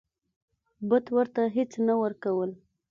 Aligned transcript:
بت 0.89 1.05
ورته 1.15 1.41
هیڅ 1.55 1.71
نه 1.87 1.93
ورکول. 2.01 2.49